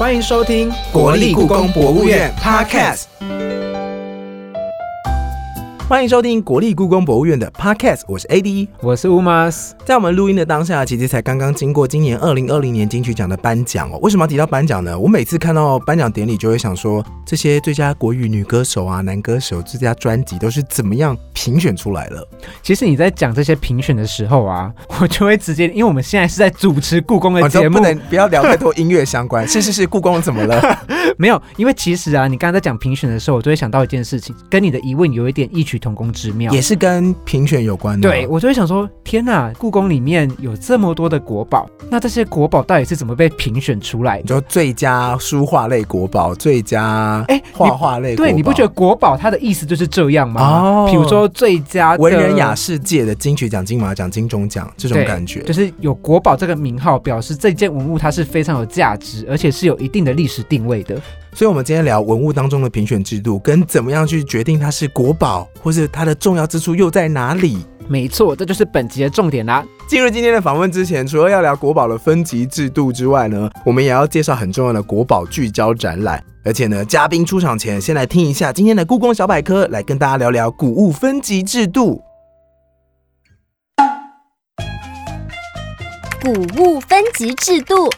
[0.00, 3.04] 欢迎收听国立故宫博物院 Podcast。
[5.90, 9.72] 欢迎收听国立故宫博物院的 Podcast，我是 AD，我是 Umas。
[9.84, 13.98] 在我们录音的当下，其实才刚刚经过今年二零二零年金曲奖的颁奖哦。
[14.00, 14.96] 为什么要提到颁奖呢？
[14.96, 22.24] 我每次看到颁奖典礼，就会想说，这些最佳国语女歌手啊、男歌手、最佳专辑都是怎么样评选出来了？
[22.62, 24.72] 其实你在讲这些评选的时候啊，
[25.02, 29.44] 我就会直接，因为我们现在是在主持故宫的节目，不能不要聊太多音乐相关。
[29.48, 30.78] 是是是，故宫怎么了？
[31.18, 38.08] 没有，因为其实啊，你刚刚在讲评选的时候，我就会想到一件事情，跟你的疑问有一点异曲同工之妙，也是跟评选有关的。
[38.08, 44.20] 对，我就会想说，天哪，故宫里面有这么多的国宝，那这些国宝到底是怎么被评选出来？
[44.20, 50.40] 你说最佳书画类国宝，最佳哎画画类，对，你不觉得国宝它的意思就是这样吗？
[50.40, 61.00] 哦，比如说最佳文人雅士界的金曲奖、金马奖、金钟奖这种感觉，就是有国宝这个名号，表示这件文物它是非常有价值，而且是有一定的历史定位的。
[61.32, 67.64] 所以，我们今天聊文物当中的评选制度，跟怎么样去决定它是国宝，或是它的重要之处又在哪里？
[67.88, 69.64] 没错，这就是本集的重点啦。
[69.88, 76.22] 进入今天的访问之前，除了要聊国宝的分级制度之外呢，我们也要介绍很重要的国宝聚焦展览。
[76.44, 82.02] 而且呢，嘉宾出场前，先来听一下今天的故宫小百科，来跟大家聊聊古物分级制度。
[86.22, 87.88] 古物分级制度。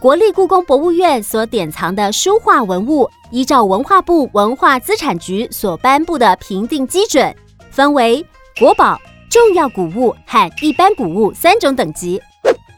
[0.00, 7.36] 国立故宫博物院所典藏的书画文物，依照文化部文化资产局所颁布的评定基准，
[7.70, 8.24] 分为
[8.58, 8.98] 国宝、
[9.28, 12.18] 重要古物和一般古物三种等级。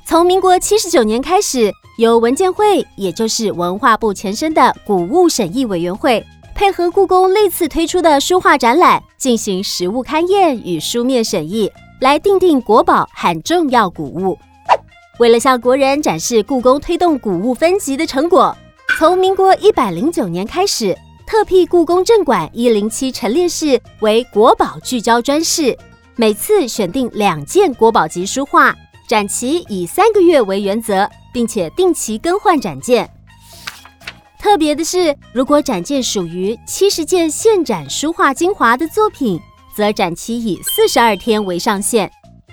[0.05, 6.27] 从民国七十九年开始，由文建会，也就是文化部前身的古物审议委员会，
[6.57, 11.71] 配合故宫历次推出的书画展览，进行实物勘验与书面审议，
[12.01, 14.37] 来定定国宝和重要古物。
[15.19, 18.57] 为了向国人展示故宫推动古物分级的成果，
[18.99, 20.97] 从民国一百零九年开始，
[21.27, 25.77] 特辟故宫镇馆一零七陈列室为国宝聚焦专室，
[26.17, 28.75] 每次选定两件国宝级书画，
[29.07, 33.09] 展期以三个月为原则，并且定期更换展件。
[34.39, 39.39] 特别的是，如果展件属于七十件现展书画精华的作品，
[39.77, 42.11] 则展期以四十二天为上限。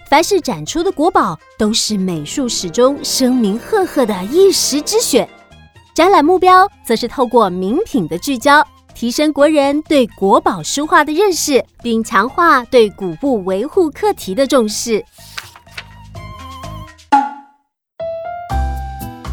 [0.09, 5.29] 凡是展出的国宝，都是美术史中声名赫赫的一时之选。
[5.93, 8.65] 展览目标则是透过名品的聚焦，
[8.95, 15.05] 提升国人对国宝书画的认识，并强化对古物维护课题的重视。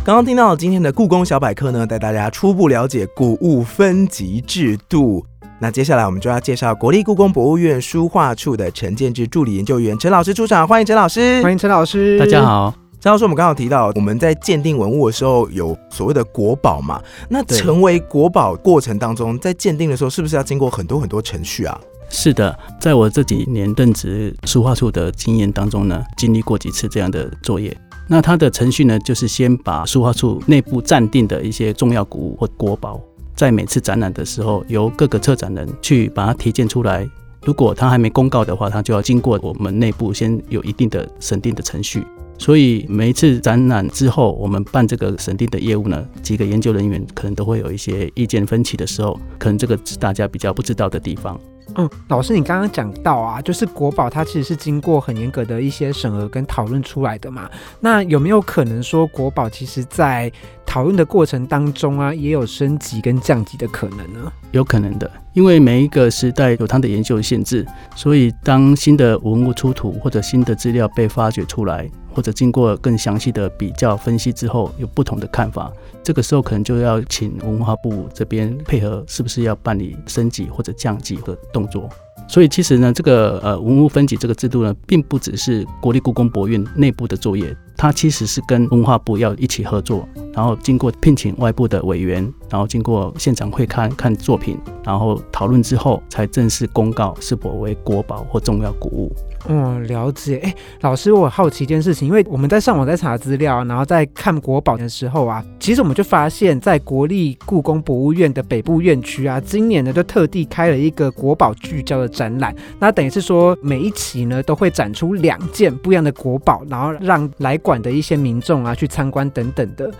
[0.04, 5.24] 刚刚听到今天的故宫小百科呢，带大家初步了解古物分级制度。
[5.58, 12.74] 那接下来我们就要介绍国立故宫博物院书画处的陈建志助理研究员陈老师出场，欢迎陈老师，欢迎陈老师，大家好。
[13.00, 17.00] 陈老师，我们刚刚提到我们在鉴定文物的时候有所谓的国宝嘛？
[17.30, 21.80] 那成为国宝过程当中，在鉴定的时候是不是要经过很多很多程序啊？
[22.10, 27.74] 是的，在我这几年任职书画处的经验当中呢，经历过几次这样的作业。
[28.08, 33.00] 那它的程序呢，就是先把书画处内部暂定的一些重要古物或国宝。
[33.36, 37.06] 在每次展览的时候，由各个策展人去把它提荐出来。
[37.44, 42.04] 如果他还没公告的话，他就要经过我们内部先有一定的审定的程序。
[42.38, 51.38] 所以每一次展览之后，我们办这个审定的业务呢，几个研究人员可能都会有一些意见分歧的时候，可能这个是大家比较不知道的地方。
[51.74, 57.50] 嗯，老师，你刚刚讲到啊，就是国宝它其实是经过很严格的一些审核跟讨论出来的嘛。
[57.80, 60.30] 那有没有可能说国宝其实在
[60.76, 64.30] 讨论的过程当中啊，也有升级跟降级的可能呢？
[64.50, 67.64] 有可能的，因为每一个时代有它的研究限制，
[67.94, 71.90] 所以当新的文物出土或者新的资料被发掘出来。
[72.12, 75.70] 或者经过更详细的比较分析之后，有不同的看法，
[76.02, 81.86] 这个时候可能就要请文化部这边配合，是不是要办理升级或者降级的动作？
[82.26, 99.12] 所以其实呢，这个呃文物分级这个制度呢，并不只是国立故宫博物院内部的作业，它其实是跟文化部要一起合作，然后经过聘请外部的委员，然后经过现场会看看作品，然后讨论之后，才正式公告是否为国宝或重要古物。
[99.48, 100.38] 嗯，了解。
[100.44, 112.54] 哎，老师，我好奇一件事情，因为我们在上网在查资料，然后在看国宝的时候啊，其实我们就发现，在国立故宫博物院的北部院区啊，今年呢就特地开了一个国宝聚焦的展览。
[112.78, 119.90] 那等于是说，每一期呢都会展出两件不一样的国宝，然后让来馆的一些民众啊去参观等等的。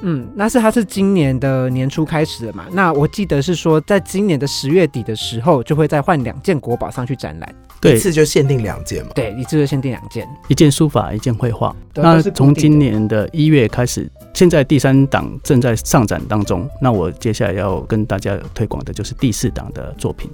[0.00, 2.66] 对，嗯，那是它是今年的年初开始的嘛？
[2.72, 7.54] 那我记得是说，在今年的十月底的时候，就会再换两件国宝上去展览。
[7.80, 9.10] 对一次就限定两件嘛。
[9.14, 10.28] 对，一次就限定两件。
[10.48, 11.74] 一件书法，一件绘画。
[11.94, 16.68] 那从今年的一月开始，现在第三档正在上展当中。
[16.80, 20.30] 那我接下来要跟大家推广的就是第四档的作品。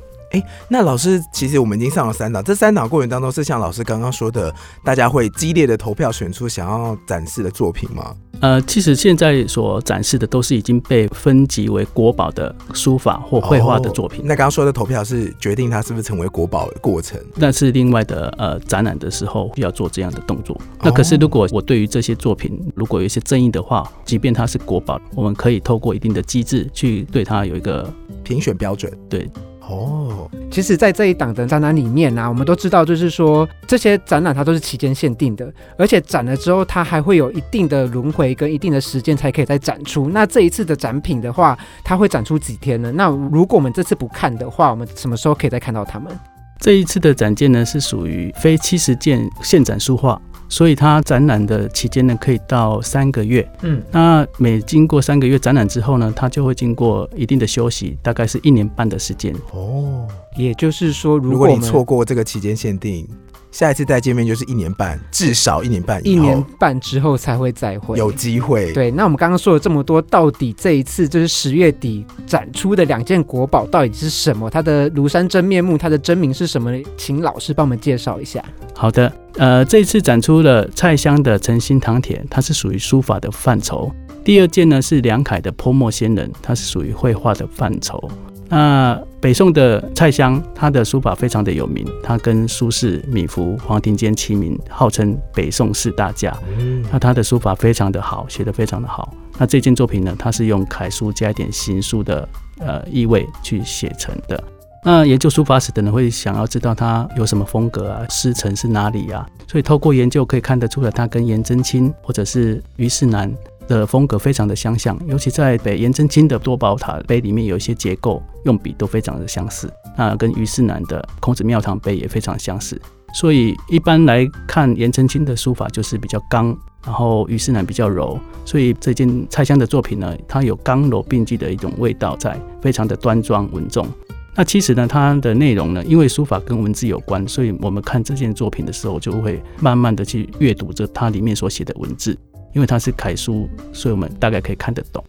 [0.68, 8.14] 那老师，其实我们已经上了三档，这三档过程当中是像老师刚刚说的，大家会激烈的投票选出想要展示的作品吗？
[8.40, 14.20] 呃，其实现在所展示的都是已经被分级为国宝的书法或绘画的作品。
[14.20, 17.18] 哦那刚刚说的投票是决定它是不是成为国宝的过程。
[17.40, 20.60] 但是另外的呃展览的时候要做这样的动作。
[20.82, 27.90] 那可是如果我对于这些作品如果有一些争议的话，即便它是国宝，我们可以透过一定的机制去对它有一个
[28.22, 29.26] 评选标准对
[29.68, 40.08] 哦，其实，在这一档的展览里面呢、我们都知道，就是说这些展览它都是期间限定的，而且展了之后，它还会有一定的轮回跟一定的时间才可以再展出。
[40.08, 42.92] 那这一次的展品的话，它会展出几天呢？
[42.92, 46.16] 那如果我们这次不看的话，我们什么时候可以再看到它们？
[46.60, 50.20] 这一次的展件呢是属于非七十件现展书画。
[50.48, 53.48] 所以它展览的期间呢，可以到三个月。
[53.62, 59.34] 嗯，那每经过三个月展览之后呢，它就会经过一定的休息，大概是一年半的时间。
[59.52, 60.06] 哦，
[60.36, 63.08] 也就是说，如果你错过这个期间限定，
[63.56, 67.96] 下一次再见面就是一年半，至少一年半一年半之后才会再会。
[67.96, 74.50] 有机会。，对，那我们刚刚说了这么多，到底这一次就是十月底展出的两件国宝到底是什么？
[74.50, 76.84] 它的庐山真面目，它的真名是什么呢？
[76.98, 78.44] 请老师帮我们介绍一下。
[78.74, 83.90] 好的，呃，这一次展出了蔡襄的诚心堂帖，它是属于书法的范畴。
[84.22, 88.06] 第二件呢是梁楷的泼墨仙人，它是属于绘画的范畴。
[88.48, 96.36] 那北宋的蔡襄，他的书法非常的有名，他跟苏轼、米芾、黄庭坚齐名，号称北宋四大家。
[96.58, 99.12] 嗯，那他的书法非常的好，写得非常的好。
[99.38, 102.26] 那这件作品呢，它是用楷书加一点行书的
[102.58, 104.42] 呃意味去写成的。
[104.82, 109.28] 那研究书法史的人会想要知道他有什么风格啊，师承是哪里啊？
[109.48, 113.30] 所以透过研究可以看得出来，他跟颜真卿或者是虞世南
[113.68, 122.80] 的风格非常的相像，尤其在北颜真卿的多宝塔碑里面有一些结构用笔都非常的相似，那跟虞世南的孔子庙堂碑也非常相似。
[123.14, 133.86] 所以一般来看，颜真卿的书法就是比较刚，然后虞世南比较柔，所以这件蔡襄的作品呢，它有刚柔并济的一种味道在，非常的端庄稳重。
[134.34, 142.14] 那其实呢，它的内容呢，因为书法跟文字有关，所以我们看这件作品的时候，就会慢慢的去阅读这它里面所写的文字，
[142.52, 145.04] 因为它是楷书，所以我们大概可以看得懂。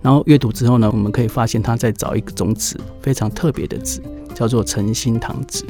[0.00, 4.02] 然后阅读之后呢，我们可以发现他在找一种纸，非常特别的纸，
[4.34, 5.64] 叫做诚心堂纸。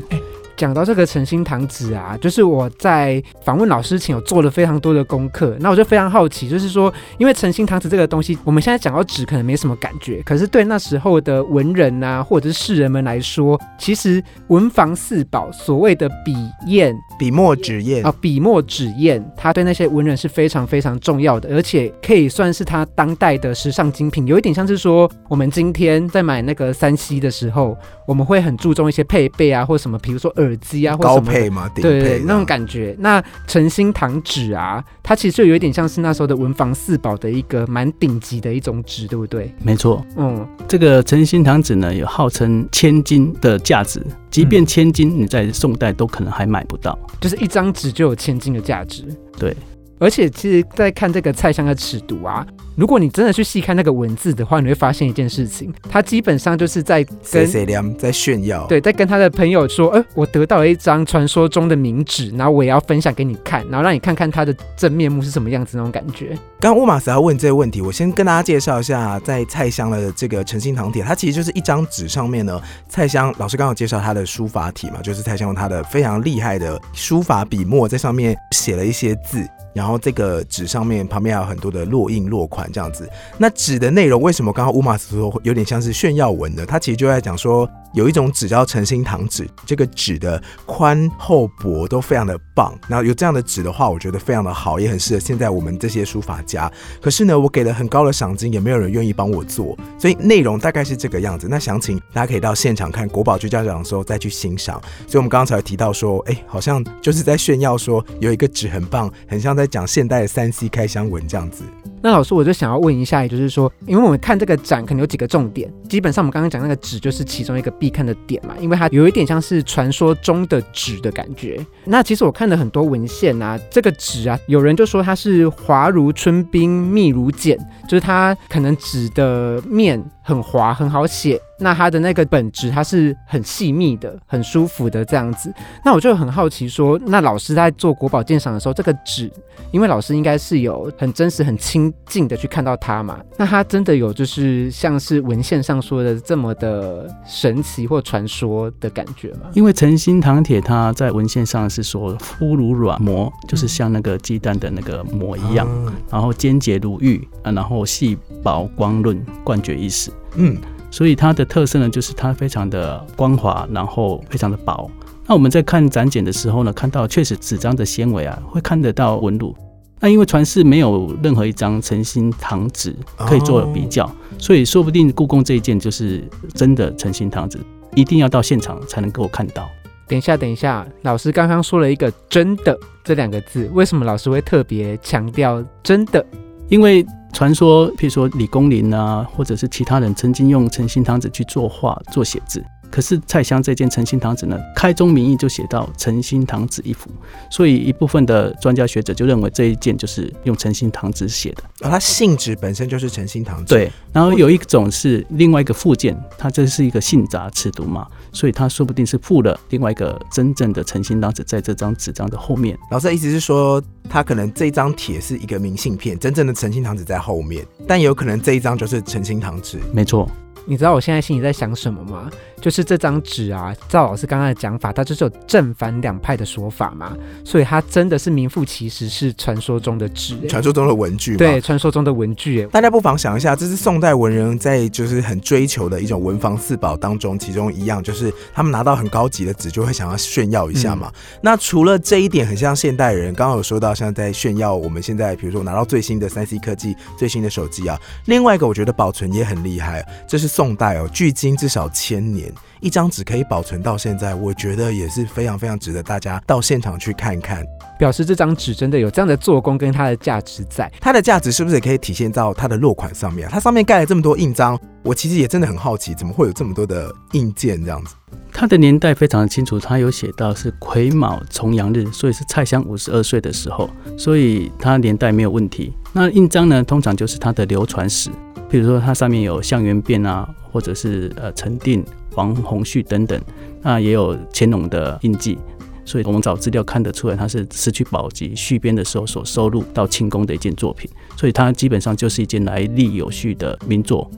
[0.63, 16.33] 讲到这个诚心堂纸啊，就是我在访问老师前有做了非常多的功课，那我就非常好奇，就是说，因为诚心堂纸这个东西，我们现在讲到纸可能没什么感觉，可是对那时候的文人啊，或者是士人们来说，其实文房四宝所谓的笔
[16.69, 18.01] 砚笔墨纸砚。
[18.05, 27.77] 啊，笔墨纸砚，它对那些文人是非常非常重要的，而且可以算是他当代的时尚精品，有一点像是说，我们今天在买那个三 C 的时候，
[28.07, 32.97] 我们会很注重一些配备啊，或什么，比如说耳机啊，或高什么的配嘛，顶对对对，那种感觉。
[32.99, 39.55] 那诚心堂纸啊，它其实就有一点像是那时候的文房四宝的一个蛮顶级的一种纸，对不对？
[39.63, 46.99] 没错，嗯，这个诚心堂纸呢，有号称千金的价值，即便千金，你在宋代都可能还买不到。
[47.21, 49.05] 就是一张纸就有千金的价值。
[49.39, 49.57] 对。
[49.99, 52.45] 而且，其实，在看这个蔡襄的尺度啊，
[52.75, 57.67] 如果你真的去细看那个文字的话，你会发现一件事情，他基本上就是在跟谁谁
[57.99, 66.29] 在炫耀。，对，在跟他的朋友说，呃，我得到了一张传说中的名纸，然后我也要分享给你看，然后让你看看他的真面目是什么样子那种感觉。
[66.61, 79.47] 刚刚乌马斯要问这个问题，我先跟大家介绍一下，在蔡襄的这个诚心堂帖，它其实就是一张纸上面呢，蔡襄老师刚好介绍他的书法体嘛，就是蔡襄用他的非常厉害的书法笔墨在上面写了一些字。
[79.75, 83.09] 然后这个纸上面旁边还有很多的落印落款这样子。
[83.39, 86.67] 那纸的内容为什么刚刚乌马斯说有点像是炫耀文呢？
[86.67, 92.79] 它其实就在讲说，有一种纸叫诚心堂纸，这个纸的宽厚薄都非常的棒。
[92.89, 96.71] 然后有这样的纸的话，我觉得非常的好，也很适合现在我们这些书法家。
[97.01, 101.47] 可是呢，我给了很高的赏金，也没有人愿意帮我做，所以内容大概是这个样子。
[101.49, 104.81] 那详情大家可以到现场看国宝局家长的时候再去欣赏。
[105.07, 111.63] 所以我们刚刚才提到说，哎，好像就是在炫耀说有一个纸很棒，很像在讲现代的三 C 开箱文这样子。
[112.03, 121.65] 那老师，我就想要问一下，也就是说，因为我们看这个展可能有几个重点，基本上我们刚刚讲那个纸就是其中一个必看的点嘛，因为它有一点像是传说中的纸的感觉。
[121.85, 127.57] 那其实我看了很多文献啊，这个纸啊，有人就说它是滑如春冰，密如茧，
[127.89, 131.41] 就是它可能纸的面很滑，很好写。
[131.63, 135.53] 那它的那个本质它是很细密的、很舒服的这样子。
[135.85, 139.31] 那我就很好奇说，那老师在做国宝鉴赏的时候，这个纸，
[139.71, 149.43] 因为老师应该是有很真实、很亲近的去看到它嘛，那它真的有就是像是文献上说的这么的神奇或传说的感觉吗？
[149.55, 160.11] 因为诚心堂铁它在文献上是说肤如软膜，就是像那个鸡蛋的那个膜一样，嗯然后坚结如玉啊，然后细薄光润，冠绝一时。
[160.35, 160.57] 嗯，
[160.93, 164.89] 所以它的特色呢，就是它非常的光滑，然后非常的薄。
[165.27, 169.57] 那我们在看展检的时候呢，看到确实纸张的纤维啊，会看得到纹路。
[169.99, 177.59] 那因为传世没有任何一张诚心堂纸可以做比较，所以说不定故宫这一件就是真的诚心堂纸，
[177.95, 179.69] 一定要到现场才能够看到。
[180.09, 186.23] 等一下，等一下，老师刚刚说了一个“真的”这两个字，为什么老师会特别强调“真的
[186.69, 192.63] 因为传说，譬如说李公麟啊，或者是其他人曾经用诚心堂纸去作画、做写字。
[192.91, 197.11] 可是蔡襄这件诚心堂纸呢，开宗明义就写到诚心堂纸一幅，
[197.51, 201.63] 所以一部分的专家学者就认为这一件就是用诚心堂纸写的。
[201.81, 212.79] 哦，它性质本身就是诚心堂纸，对，然后有一种是另外一个附件，它这是一个信札尺牍嘛，所以他说不定是附了另外一个真正的诚心堂纸在这张纸张的后面。
[212.91, 219.79] 老师的意思是说，他可能这张帖是一个明信片，真正的诚心堂纸在后面，但也有可能这一张就是诚心堂纸。
[219.93, 220.29] 没错，？”
[220.67, 222.31] 你知道我现在心里在想什么吗？
[222.61, 227.13] 就是这张纸啊，赵老师刚刚的讲法，它就是有正反两派的说法嘛，
[227.45, 231.37] 所以它真的是名副其实是传说中的纸、欸传说中的文具。
[231.37, 232.67] 对，传说中的文具、欸。
[232.69, 241.11] 大家不妨想一下，这是宋代文人在就是很追求的一种文房四宝当中，其中一样就是他们拿到很高级的纸，就会想要炫耀一下嘛。
[241.41, 247.99] 那除了这一点，很像现代人，刚刚有说到像在炫耀我们现在，比如说拿到最新的三 C 科技、最新的手机啊。
[248.27, 252.53] 另外一个，我觉得保存也很厉害，这是宋代哦，距今至少千年。
[252.83, 257.65] 一张纸可以保存到现在，我觉得也是非常非常值得大家到现场去看看。
[257.99, 260.93] 表示这张纸真的有这样的做工跟它的价值在。
[261.01, 263.51] 它的价值是不是也可以体现到它的落款上面啊？
[263.51, 268.15] 它上面盖了这么多印章，我其实也真的很好奇，怎么会有这么多的印件这样子？
[268.53, 275.95] 它的年代非常的清楚，它有写到是癸卯重阳日，所以是蔡襄五十二岁的时候，所以它年代没有问题。
[276.13, 278.29] 那印章呢，通常就是它的流传史，
[278.73, 282.03] 比如说它上面有项元变啊，或者是呃陈定、
[282.37, 283.39] 王洪旭等等，
[283.83, 285.59] 那也有乾隆的印记。
[286.07, 294.31] 所以我们找资料看得出来，它是《失去宝籍》续编的时候所收录到清宫的一件作品，所以它基本上就是一件来历有序的名作。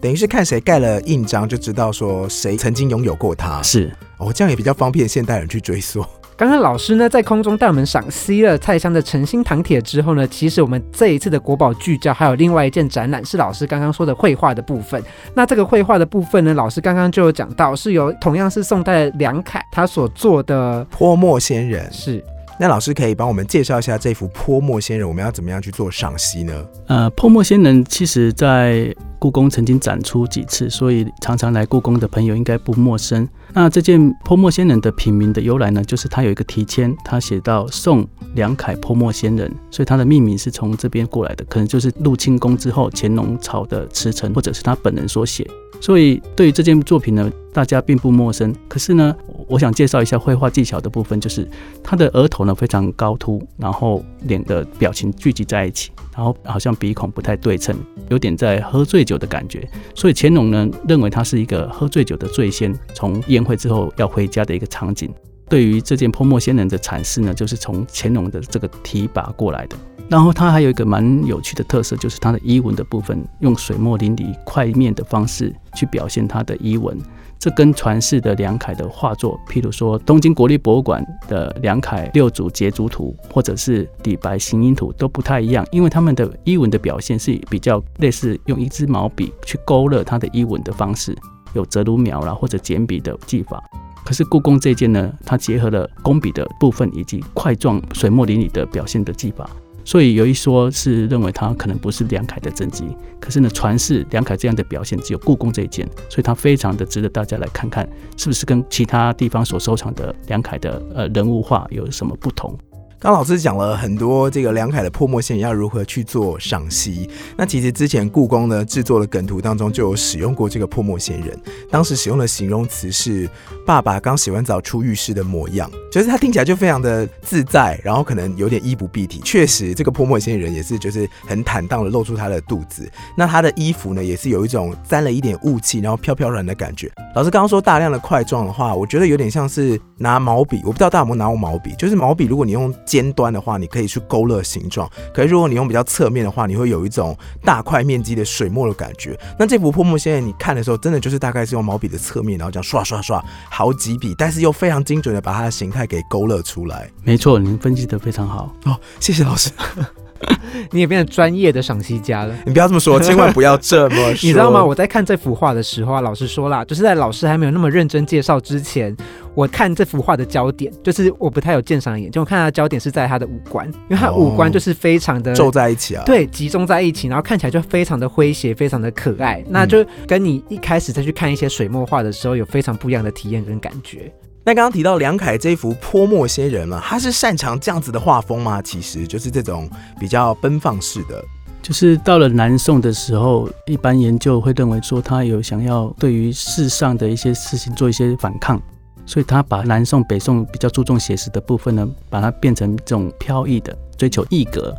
[0.00, 3.60] 等于是看谁盖了印章，就知道说谁曾经拥有过它。
[3.60, 6.04] 是，哦，这样也比较方便现代人去追溯。
[6.40, 15.02] 刚刚老师呢在空中带我们赏析了蔡襄的诚心堂帖之后呢，其实我们这一次的国宝聚焦还有另外一件展览是老师刚刚说的绘画的部分。
[15.34, 22.24] 那这个绘画的部分呢，老师刚刚就有讲到，是由同样是宋代的梁楷他所做的泼墨仙人，是
[22.60, 26.52] 那老师可以帮我们介绍一下这幅泼墨仙人，我们要怎么样去做赏析呢？
[26.88, 33.26] 呃，泼墨仙人其实在故宫曾经展出几次，所以常常来故宫的朋友应该不陌生。
[33.54, 45.48] 那这件泼墨仙人的品名的由来呢，就是它有一个题签，它写到宋梁楷泼墨仙人，所以它的命名是从这边过来的，可能就是入清宫之后乾隆朝的辞呈，或者是他本人所写。
[45.80, 48.54] 所以对于这件作品呢，大家并不陌生。
[48.68, 49.16] 可是呢，
[49.50, 51.46] 我想介绍一下绘画技巧的部分，就是
[51.82, 57.76] 他的额头呢非常高凸，然后脸的表情聚集在一起，然后好像鼻孔不太对称，
[58.08, 59.68] 有点在喝醉酒的感觉。
[59.94, 65.12] 所以乾隆呢认为他是一个喝醉酒的醉仙，从宴会之后要回家的一个场景。
[65.48, 69.76] 对于这件泼墨仙人的阐释呢，就是从乾隆的这个提拔过来的。
[70.08, 76.96] 然后它还有一个蛮有趣的特色，就是它的衣纹的部分，用水墨淋漓、块面的方式去表现它的衣纹。
[77.40, 91.16] 这跟传世的梁楷的画作，譬如说东京国立博物馆的梁楷六组节竹图，或者是底白行音图都不太一样，因为他们的衣纹的表现是比较类似用一支毛笔去勾勒它的衣纹的方式，
[91.54, 93.58] 有折如描啦或者简笔的技法。
[94.04, 99.48] 可是故宫这件呢，它结合了工笔的部分以及块状水墨淋漓的表现的技法。
[99.84, 102.84] 所以有一说是认为它可能不是梁凯的真迹，
[103.20, 112.56] 可是呢，传世梁凯这样的表现只有故宫这一件，所以它非常的值得大家来看看，是不是跟其他地方所收藏的梁凯的呃人物画有什么不同。
[113.00, 117.08] 刚老师讲了很多这个梁凯的破墨线要如何去做赏析。
[117.34, 121.34] 那其实之前故宫呢制作的梗图当中就有使用过这个破墨仙人，
[121.70, 123.26] 当时使用的形容词是
[123.64, 129.22] 爸爸刚洗完澡出浴室的模样，就是他听起来就非常的自在，然后可能有点衣不蔽体。
[129.24, 132.86] 确实，这个破墨仙人也是就是很坦荡的露出他的肚子。
[133.16, 136.92] 那他的衣服呢也是有一种沾了一点雾气，然后飘飘然的感觉。
[137.14, 144.90] 老师刚刚说大量的块状的话，我觉得有点像是拿毛笔，我不知道大家有没有拿过毛笔，就是毛笔如果你用尖端的话，你可以去勾勒形状。
[145.14, 149.16] 可是如果你用比较侧面的话，你会有一种大块面积的水墨的感觉。
[149.38, 156.90] 那这幅泼墨现在你看的时候，真的就是大概是用毛笔的侧面，然后这样刷刷刷好几笔，但是又非常精准的把它的形态给勾勒出来。
[157.04, 159.52] 没错，您分析的非常好哦，谢谢老师。
[160.70, 162.34] 你也变成专业的赏析家了。
[162.44, 164.10] 你不要这么说，千万不要这么说。
[164.26, 164.64] 你知道吗？
[164.64, 168.94] 我在看这幅画的时候啊，老师说啦，就是在老师还没有那么认真介绍之前，
[169.34, 179.42] 我看这幅画的焦点，就是我不太有鉴赏眼睛，我看它的焦点是在他的五官，因为他五官就是非常的皱在一起啊，对，集中在一起，然后看起来就非常的诙谐，非常的可爱。
[179.48, 184.12] 那就跟你一开始再去看一些水墨画的时候，有非常不一样的体验跟感觉。
[184.42, 188.62] 那刚刚提到梁凯这幅泼墨仙人嘛，他是擅长这样子的画风吗？
[188.62, 189.68] 其实就是这种
[189.98, 191.22] 比较奔放式的。
[191.62, 198.60] 就是到了南宋的时候，一般研究会认为说他有想要对于世上的一些事情做一些反抗，
[199.04, 204.74] 所以他把南宋、北宋比较注重写实的部分呢，把它变成这种飘逸的，追求逸格，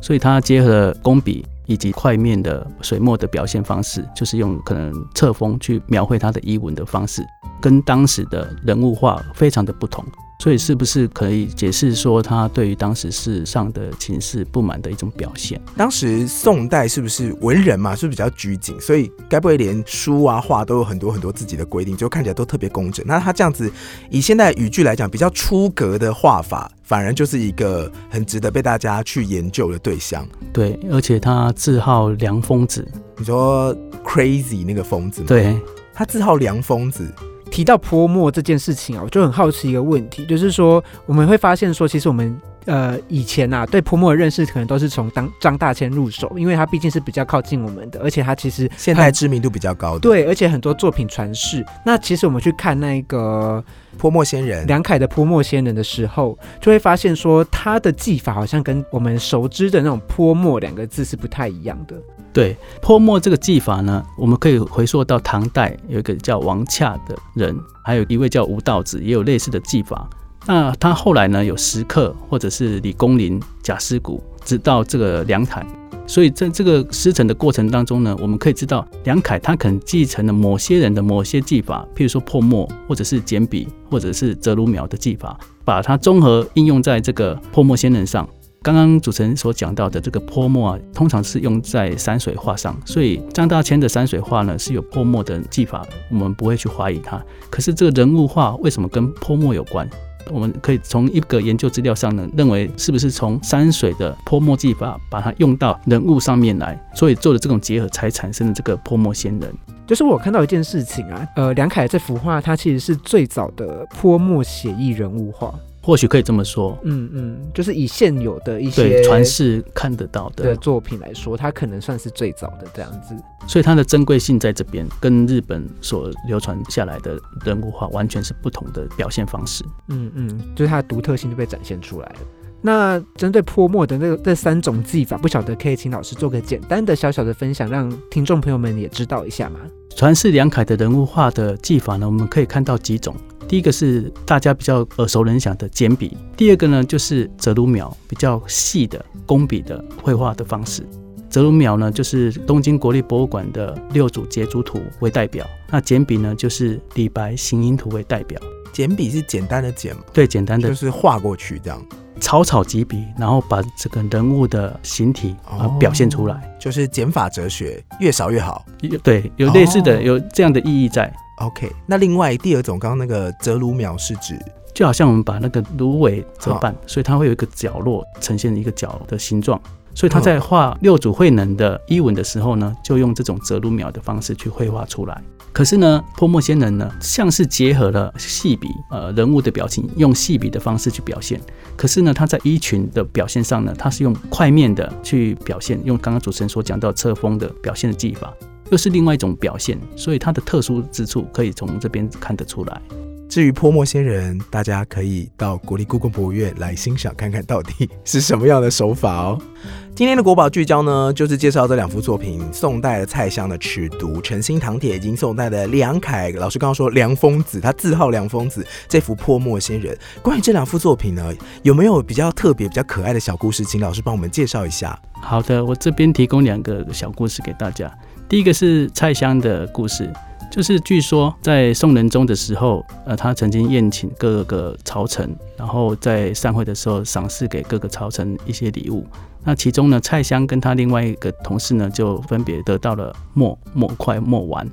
[0.00, 1.44] 所以他结合了工笔。
[1.66, 7.24] 以及块面的水墨的表现方式，就是用可能侧锋去描绘他的衣纹的方式，
[7.60, 10.04] 跟当时的人物画非常的不同。
[10.42, 15.60] 所以是不是可以解释说，他对于当时世上的情势不满的一种表现？
[15.76, 18.74] 当时宋代是不是文人嘛，是不是比较拘谨？
[18.80, 23.06] 所以该不会连书啊画都有很多很多自己的规定，就看起来都特别工整？
[23.06, 23.70] 那他这样子
[24.10, 30.26] 以现代语句来讲，比较出格的画法，反而就是一个很值得被大家去研究的对象。
[30.52, 32.84] 对，而且他自号梁疯子。
[33.16, 33.72] 你说
[34.04, 35.22] crazy 那个疯子？
[35.22, 35.56] 对，
[35.94, 37.06] 他自号梁疯子。
[37.52, 51.62] 提到泼墨这件事情啊，我就很好奇一个问题，就是说我们会发现说，其实我们呃以前呐对泼墨的认识可能都是从当张大千入手，因为他毕竟是比较靠近我们的，而且他其实现在知名度比较高的，对，而且很多作品传世。
[51.84, 53.62] 那其实我们去看那个
[53.98, 62.00] 泼墨仙人梁凯的泼墨仙人的时候，就会发现说他的技法好像跟我们熟知的那种泼墨两个字是不太一样的。
[62.32, 70.08] 对泼墨这个技法呢，我们可以回溯到唐代，有一个叫王洽的人，还有一位叫吴道子，也有类似的技法。
[70.46, 75.64] 那他后来呢，有石刻或者是李公麟、贾思古，直到这个梁凯。
[76.04, 88.28] 所以在这个师承的过程当中呢，我们可以知道梁凯他可能继承了某些人的某些技法，譬如说泼墨，或者是简笔，或者是折卢描的技法，把它综合应用在这个泼墨仙人上。
[88.62, 97.20] 刚刚主持人所讲到的这个泼墨啊，通常是用在山水画上，所以张大千的山水画呢是有泼墨的技法，我们不会去怀疑他。
[97.50, 99.88] 可是这个人物画为什么跟泼墨有关？
[100.30, 109.52] 我们可以从一个研究资料上呢，认为是不是从山水的泼墨技法把它用到人物上面来，所以做了这种结合，才产生了这个泼墨仙人。
[109.88, 115.52] 就是我看到一件事情啊，呃，梁凯这幅画，它其实是最早的泼墨写意人物画。
[115.82, 123.16] 或许可以这么说，嗯嗯，就是以现有的一些传世看得到的作品来说，它可能算是最早的这样子，
[123.48, 129.64] 所以它的珍贵性在这边，跟日本所流传下来的人物画完全是不同的表现方式。
[129.88, 132.16] 嗯嗯，就是它的独特性就被展现出来了。
[132.64, 139.58] 那针对泼墨的那这三种技法，不晓得可以请老师做个简单的小小的分享，让听众朋友们也知道一下吗？
[139.96, 143.16] 传世梁楷的人物画的技法呢，我们可以看到几种。
[143.52, 150.82] 第一个是大家比较耳熟能详的简笔，第二个呢就是折卢描，比较细的工笔的绘画的方式。
[151.28, 158.40] 折卢描呢就是东京国立博物馆的六组截竹图为代表，那简笔呢就是李白行吟图为代表。
[158.72, 161.78] 简笔是简单的简对，简单的就是画过去这样，
[162.20, 168.64] 草草几笔，然后把这个人物的形体啊表现出来，就是减法哲学，越少越好。
[169.02, 171.14] 对，有类似的有这样的意义在。
[171.38, 174.38] OK，那另外第二种，刚刚那个折芦描是指，
[174.74, 179.60] 就好像我们把那个芦苇折半，所以它会有一个角落呈现一个角的形状，
[179.94, 185.22] 所以他在画六祖慧能的衣纹的时候呢，就用这种折芦描的方式去绘画出来。
[185.52, 191.38] 可是呢，泼墨仙人呢，像是结合了细笔，呃，人物的表情用细笔的方式去表现。
[191.76, 198.32] 可是呢，他在衣裙的表现上呢，他是用块面的去表现，用刚刚主持人所讲到侧锋的表现的技法。
[198.72, 202.80] 又是另外一种表现，所以它的特殊之处可以从这边看得出来。
[203.28, 209.38] 至于泼墨仙人，大家可以到国立故宫博物院来欣赏看看到底是什么样的手法哦。
[209.94, 216.30] 今天的国宝聚焦呢，就是介绍这两幅作品：宋代的蔡襄的《尺牍》，诚心堂帖，以及宋代的梁楷。
[216.32, 219.94] 老师刚刚说梁疯子，他自号梁疯子，这幅泼墨仙人。
[220.22, 221.30] 关于这两幅作品呢，
[221.62, 223.62] 有没有比较特别、比较可爱的小故事？
[223.64, 224.98] 请老师帮我们介绍一下。
[225.20, 227.90] 好的，我这边提供两个小故事给大家。
[228.32, 230.10] 第一个是蔡襄的故事。
[230.50, 239.06] 就是据说在宋仁宗的时候，呃，他曾经宴请各个朝臣，然后在散会的时候赏赐给各个朝臣一些礼物。
[239.44, 244.66] 那其中呢，蔡襄跟他另外一个同事呢，就分别得到了墨墨块墨丸。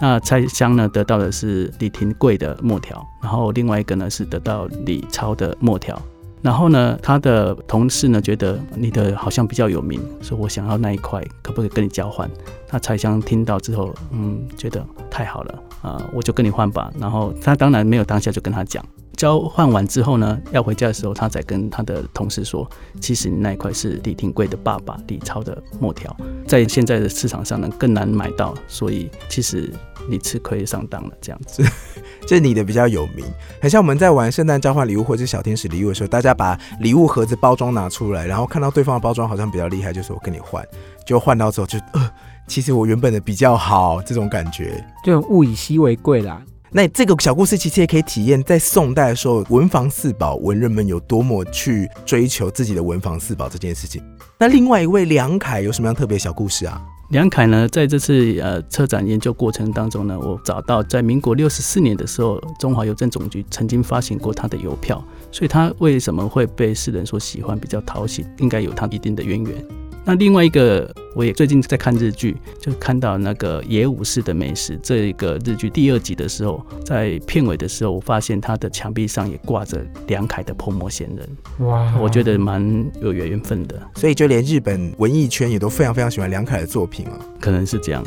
[0.00, 6.02] 那蔡襄呢，得到的是李廷贵的墨条，然后另外一个呢是得到李超的墨条。
[6.42, 12.28] 然后呢，他的同事呢觉得你的好像比较有名，说我想要那一块，可不可以跟你交换？
[12.74, 16.92] 那蔡香听到之后，嗯，觉得太好了啊，我就跟你换吧。
[16.98, 18.84] 然后他当然没有当下就跟他讲，
[19.16, 22.68] 交换完之后呢，要回家的时候，他才跟他的同事说，
[23.00, 26.16] 其实你那一块是李廷贵的爸爸李超的墨条，
[26.48, 29.72] 在现在的市场上呢更难买到，所以其实。
[30.06, 31.62] 你吃亏上当了，这样子，
[32.28, 33.24] 这是你的比较有名，
[33.58, 40.62] 很像我们在玩圣诞交换礼物或者小天使礼物的时候，大家把礼物盒子包装拿出来，然后看到对方的包装好像比较厉害，就说我跟你换，
[41.06, 42.10] 就换到之后就呃，
[42.46, 46.42] 其实我原本的比较好，这种感觉，就物以稀为贵啦。
[46.70, 54.02] 那这个小故事其实也可以体验在宋代的时候，文房四宝文人们有多么去追求自己的文房四宝这件事情。
[54.38, 56.82] 那另外一位梁凯有什么样特别小故事啊？
[57.14, 65.00] 梁凯呢，在这次呃车展研究过程当中呢，我找到在民国六十四年的时候，中华邮政总局曾经发行过他的邮票，
[65.30, 69.64] 所以他为什么会被世人所喜欢，比较讨喜，应该有他一定的渊源。
[70.06, 81.66] 那另外一个，我也最近在看日剧，就看到那个野武士的美食这一个日剧第二集的时候，在片尾的时候，我发现他的墙壁上也挂着梁凯的泼墨仙人。
[81.66, 82.62] 哇，我觉得蛮
[83.00, 83.80] 有缘分的。
[83.94, 88.04] 所以就连日本文艺圈也都非常非常喜欢梁凯的作品啊，可能是这样。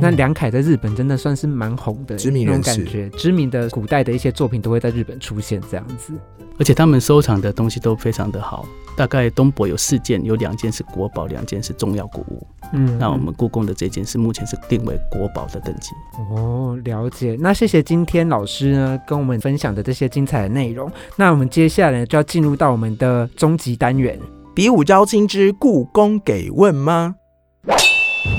[0.00, 6.12] 那梁凯在日本真的算是蛮红的，知名人士，知名的古代的一些作品都会在日本出现这样子。
[6.58, 12.46] 而且他们收藏的东西都非常的好，大概东博有四件，有两件是国宝，两件是重要古物。
[12.72, 15.90] 嗯，那我们故宫的这件是目前是定为国宝的等级。
[16.30, 17.36] 哦，了解。
[17.38, 20.90] 那谢谢今天老师呢跟我们分享的这些精彩的内容。
[21.14, 24.18] 那我们接下来就要进入到我们的终极单元——
[24.54, 27.16] 比武招亲之故宫给问吗？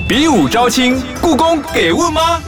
[0.08, 2.40] 比武招亲，故宫给问吗？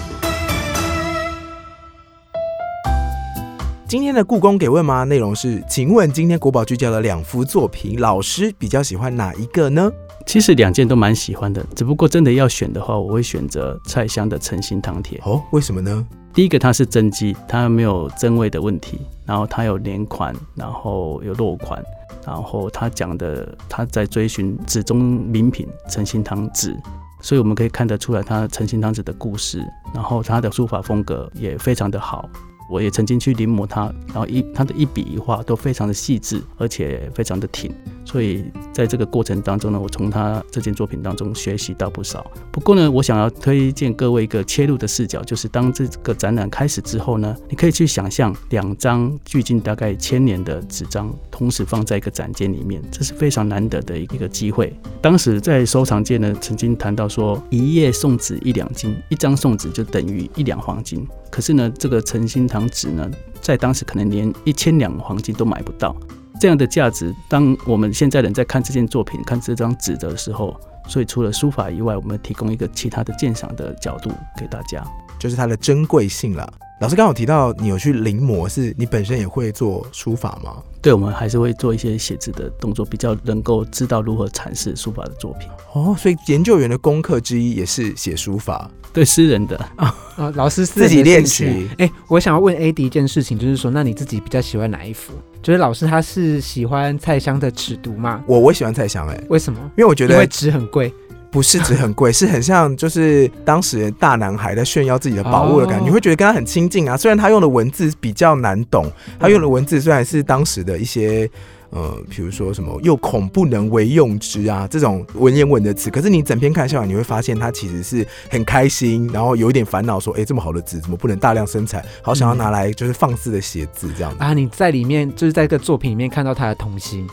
[3.87, 5.05] 今天的故宫给问吗？
[5.05, 9.93] 内容是，请问今天国宝聚焦的两幅作品，老师比较喜欢哪一个呢？
[10.25, 15.21] 其实两件都蛮喜欢的，只不过真的要选的话，我会选择蔡襄的诚心堂帖。
[15.27, 16.07] 哦，为什么呢？
[16.33, 21.79] 第一个它是真迹，它没有真伪的问题，然后它有连款，然后有落款，
[22.27, 26.75] 然后它讲的他在追寻纸中名品诚心堂纸，
[27.21, 32.29] 所以我们可以看得出来他诚心堂子的故事，然后他的书法风格也非常的好。
[32.71, 37.71] 我也曾经去临摹它，然后一它的一笔一画都非常的细致，而且非常的挺，
[38.05, 42.31] 所以在这个过程当中呢，我从他这件作品当中学习到不少。
[42.53, 54.73] 不过呢，我想要推荐各位一个切入的视角，就是当这个展览开始之后呢，你可以去想象两张距今大概千年的纸张同时放在一个展间里面，这是非常难得的一个机会。
[55.03, 61.07] 当时在收藏界呢，曾经谈到说，一页宋纸一两金，一张宋纸就等于一两黄金。
[61.31, 63.09] 可是呢，这个诚心堂纸呢，
[63.41, 65.95] 在当时可能连一千两黄金都买不到，
[66.41, 74.85] 这样的价值，当我们现在人在看这件作品、看这张纸的时候，所以除了书法以外，我们提供一个其他的鉴赏的角度给大家，
[75.19, 76.53] 就是它的珍贵性了。
[76.81, 80.63] 老师刚好提到你有去临摹，是你本身也会做书法吗？
[80.81, 85.47] 对，我们还是会做一些写字的动作，比较能够知道如何阐释书法的作品。
[85.75, 91.69] 哦，所以研究员的功课之一也是写书法，对诗人的啊啊，老师自己练习。
[91.77, 95.13] 哎，我想要问 A D 一件事情，就是说，那你自己比较喜欢哪一幅？
[95.43, 98.25] 就是老师他是喜欢蔡襄的尺牍吗？
[98.27, 99.61] 我我喜欢蔡襄，哎，为什么？
[99.77, 100.91] 因为我觉得因为纸很贵。
[101.31, 106.97] 不是纸很贵，是很像就是当时大男孩在炫耀自己的宝物的感觉，你会觉得跟他很亲近啊。
[106.97, 111.31] 虽然他用的文字比较难懂，他用的文字虽然是当时的一些
[111.71, 121.81] 呃，比如说什么又恐不能为用之啊这种文言文的词，可是你整篇看下来，你会发现他其实是很开心，然后有一点烦恼，说哎，这么好的纸怎么不能大量生产？
[122.03, 124.35] 好想要拿来就是放肆的写字这样子啊。
[124.35, 127.07] 你在里面就是在这个作品里面看到他的童心。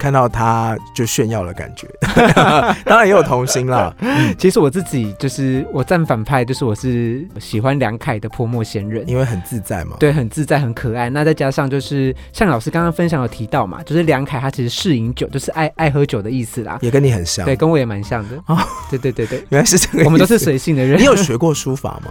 [0.00, 1.86] 看到他就炫耀的感觉，
[2.84, 3.94] 当然也有童心啦。
[4.38, 9.06] 其实我自己就是我站反派，就是我是喜欢梁凯的泼墨仙人。
[9.06, 9.96] 因为很自在嘛。
[10.00, 11.08] 对，很自在，很可爱。
[11.10, 16.78] 那再加上就是像老师刚刚分享有提到嘛，就是梁凯他其实嗜饮酒，就是爱爱喝酒的意思啦。
[16.80, 17.44] 也跟你很像。
[17.44, 18.36] 对，跟我也蛮像的。
[18.46, 18.58] 哦
[18.88, 20.04] 对对对对， 原来是这个。
[20.04, 20.40] 我们都是。
[20.40, 20.98] 随性的人。
[20.98, 22.10] 你有学过书法吗？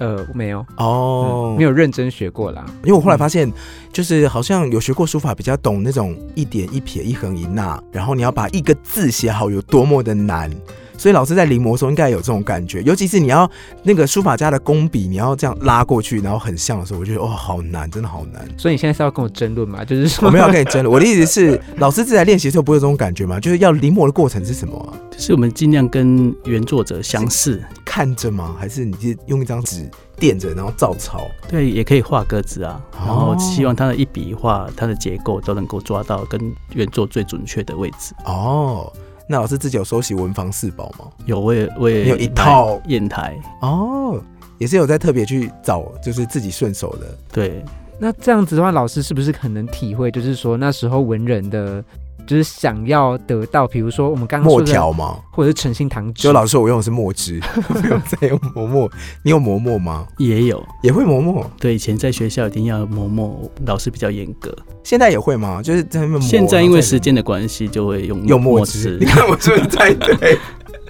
[0.00, 2.64] 呃，没有，哦嗯，没有认真学过啦。
[2.84, 3.52] 因为我后来发现，
[3.92, 10.50] 就是好像有学过书法，比较懂那种一点一撇、一横一捺，然后你要把一个字写好，有多么的难。
[10.96, 13.50] 所以老师在临摹的时候应该有这种感觉，尤其是你要
[13.82, 18.46] 那个书法家的工笔，你要这样拉过去，然后很像的时候，我觉得哦，好难，真的好难。
[18.58, 19.82] 所以你现在是要跟我争论吗？
[19.82, 23.40] 就是说，我没有要跟你争论，我的意思是，老师自在练习的时候不会有这种感觉吗？
[23.40, 24.92] 就是要临摹的过程是什么啊？
[25.10, 28.54] 就是我们尽量跟原作者相似，看着吗？
[28.56, 31.26] 还是你是用一张纸垫着，然后照抄？
[31.48, 36.40] 对，也可以画格子啊，哦然后希望它的一笔一画，它的结构都能够抓到跟
[36.72, 38.14] 原作最准确的位置。
[38.26, 38.92] 哦，
[39.28, 41.06] 那老师自己有收集文房四宝吗？
[41.26, 44.22] 有，我也我也有一套买砚台，哦，
[44.58, 47.18] 也是有在特别去找，就是自己顺手的。
[47.32, 47.60] 对，
[47.98, 50.12] 那这样子的话，老师是不是很能体会？
[50.12, 51.84] 就是说那时候文人的，
[52.26, 55.16] 就是想要得到，比如说我们刚刚墨，条吗？
[55.30, 56.22] 或者是诚信糖纸。
[56.22, 58.90] 就老师说我用的是墨汁， 不用再用磨墨。
[59.22, 60.06] 你有磨墨吗？
[60.18, 60.62] 也有。
[60.82, 61.48] 也会磨墨？
[61.58, 64.54] 对，以前在学校一定要磨墨，老师比较严格。
[64.82, 65.62] 现在也会吗？
[65.62, 66.20] 就是在那边磨。
[66.20, 68.98] 现在因为时间的关系，就会用用墨汁汁。
[68.98, 69.06] 你。
[69.06, 70.38] 看我是不是猜对？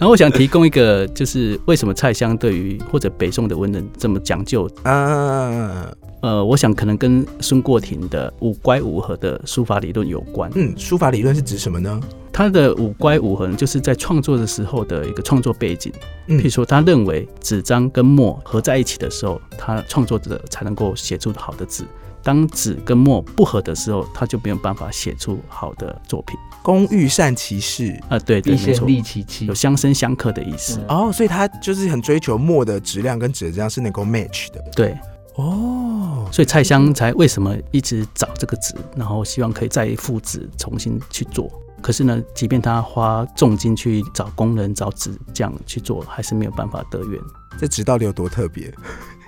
[0.01, 4.67] 然后我想提供一个，就是为什么蔡襄对于或者北宋的文人这么讲究？
[4.83, 10.51] 啊，呃，我想可能跟孙过庭的五乖五合的书法理论有关。
[10.55, 12.01] 嗯，书法理论是指什么呢？
[12.33, 15.93] 他的五乖五合就是在创作的时候的一个创作背景。
[16.29, 21.85] 嗯譬如说，他认为纸张跟墨合在一起的时候，他创作者才能够写出好的字。
[22.23, 26.37] 当纸跟墨不合的时候，他就没有办法写出好的作品。
[26.63, 27.99] 工欲善其事。
[28.09, 29.55] 啊、对对，必先没错，利其器有。
[29.55, 30.79] 相生相克的意思。
[30.81, 34.63] 嗯哦，所以他就是很追求墨的质量跟纸的质量是能够 match 的。
[34.77, 34.97] 对，
[35.37, 41.51] 哦，所以蔡襄才为什么一直找这个纸，然后希望可以再复制重新去做。
[41.81, 47.19] 可是呢，即便他花重金去找工人、找纸匠去做，还是没有办法得源。
[47.59, 48.71] 这纸到底有多特别？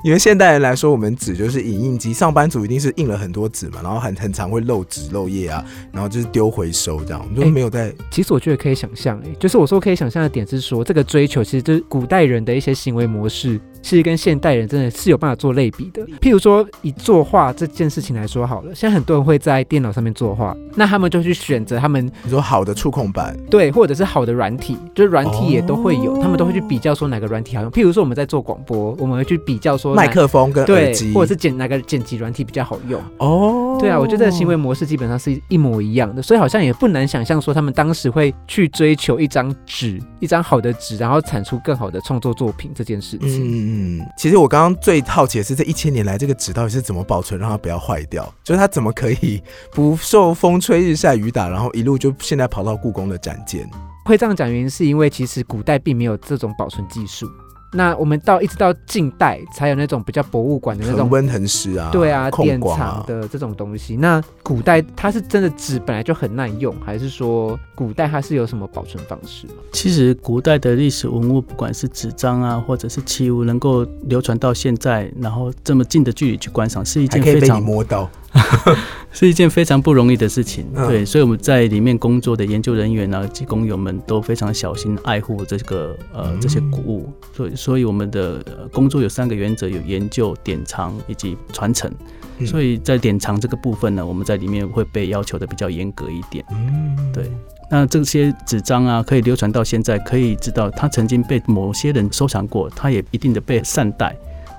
[0.02, 16.06] 因为现代人来说，我们纸就是影印机，上班族一定是印了很多纸嘛，然后很很常会漏纸漏页啊，然后就是丢回收这样，我们就哎没有在、其实我觉得可以想象，诶，就是我说可以想象的点是说，这个追求其实就是古代人的一些行为模式，其实跟现代人真的是有办法做类比的。
[16.20, 27.70] 譬如说，以作画这件事情来说好了，现在很多人会在电脑上面作画，那他们就去选择他们你说好的触控板，对，或者是好的软体，就是软体也都会有，哦他们都会去比较说哪个软体好用。
[27.72, 33.00] 譬如说我们在做广播，我们会去比较说麦克风跟耳对机，，或者是剪哪个剪辑软体比较好用。
[33.18, 43.42] 哦，对啊，我觉得行为模式基本上是一模一样的，所以好像也不难想象说他们当时会去追求一张纸，一张好的纸，然后产出更好的创作作品这件事情。
[43.42, 48.22] 嗯嗯，其实我刚刚最好奇的是，这一千年来这个纸到底是怎么保存，让它不要坏掉？
[48.44, 53.66] 就是它怎么可以不受风吹日晒雨打，然后一路就现在跑到故宫的展间？
[54.04, 57.26] 会这样讲原因是因为其实古代并没有这种保存技术。
[57.72, 63.96] 那我们到一直到近代才有那种比较博物馆的那种恒温恒湿啊，对啊，典控光藏啊，的这种东西。
[63.96, 69.54] 那古代它是真的纸本来就很耐用，还是说古代它是有什么保存方式吗？
[69.72, 78.10] 其实古代的历史文物，不管是纸张啊，或者是器物，能够流传到现在，然后这么近的距离去观赏，是一还可以被你件非常摸到。
[79.12, 80.66] 是一件非常不容易的事情。
[80.74, 87.12] 嗯对，所以我们在里面工作的研究人员啊及工友们都非常小心爱护这个呃嗯这些古物。
[87.34, 91.90] 所以，所以我们的呃工作有三个原则：有研究、典藏以及传承。
[92.38, 96.44] 嗯所以在典藏这个部分呢，我们在里面会被要求的比较严格一点。
[96.50, 97.30] 嗯，对
[97.70, 104.16] 那这些纸张啊，可以流传到现在，可以知道它曾经被某些人收藏过，它也一定的被善待。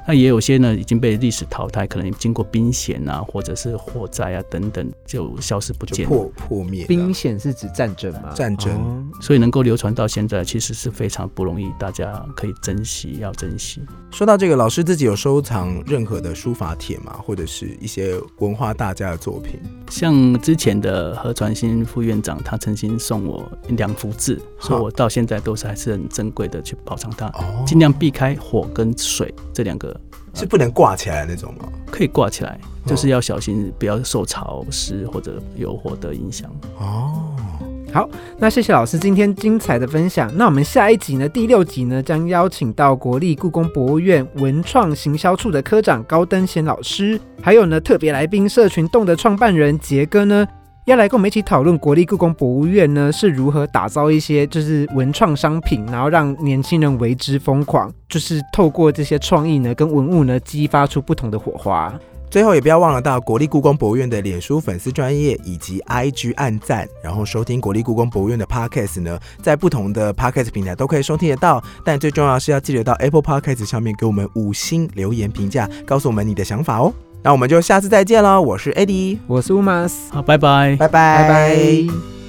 [0.08, 6.10] 那也有些呢已经被历史淘汰，可能经过兵险啊，或者是火灾啊等等，就消失不见了。
[6.10, 8.34] 破破灭了兵险是指战争吗？
[8.36, 13.82] 战争哦所以能够流传到现在，其实是非常不容易，大家可以珍惜，要珍惜。
[14.12, 17.14] 说到这个，老师自己有收藏任何的书法帖吗？
[17.24, 19.60] 或者是一些文化大家的作品？
[19.90, 29.93] 像之前的何传新副院长，他曾经送我两幅字，说我到现在都是还是很珍贵的去保藏它，哦，尽量避开火跟水这两个
[30.34, 31.66] 是不能挂起来的那种吗？
[31.92, 36.50] 可以挂起来，就是要小心不要受潮湿或者有火的影响。
[36.80, 37.36] 哦，
[37.94, 40.36] 好，那谢谢老师今天精彩的分享。
[40.36, 50.48] 那我们下一集呢，第六集呢，将邀请到国立故宫博物院文创行销处的科长高登贤老师，还有呢特别来宾社群洞的创办人杰哥呢，
[50.86, 61.94] 要来跟我们一起讨论国立故宫博物院呢是如何打造一些就是文创商品，然后让年轻人为之疯狂，就是透过这些创意呢跟文物呢激发出不同的火花。
[62.30, 71.64] 最后也不要忘了到国立故宫博物院的脸书粉丝专业以及 IG 按赞，然后收听国立故宫博物院的 Podcast 呢，在不同的 Podcast 平台都可以收听得到。
[71.86, 76.92] 但最重要是要记得到 Apple Podcast 上面给我们五星留言评价，告诉我们你的想法哦。
[77.24, 80.76] 那我们就下次再见喽，我是 Eddie，我是 Umas，好，拜拜。
[80.78, 82.23] 拜拜拜拜。